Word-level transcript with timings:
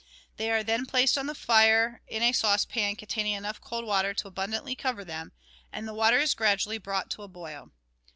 They 0.37 0.49
are 0.49 0.63
then 0.63 0.87
placed 0.87 1.15
on 1.15 1.27
the 1.27 1.35
fire 1.35 2.01
in 2.07 2.23
a 2.23 2.31
saucepan 2.31 2.95
containing 2.95 3.33
enough 3.33 3.61
cold 3.61 3.85
water 3.85 4.15
to 4.15 4.27
abundantly 4.27 4.73
cover 4.73 5.05
them, 5.05 5.31
and 5.71 5.87
the 5.87 5.93
water 5.93 6.17
is 6.17 6.33
gradually 6.33 6.79
brought 6.79 7.11
to 7.11 7.17
the 7.17 7.27
boil. 7.27 7.69